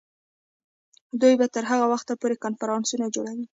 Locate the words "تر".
1.53-1.63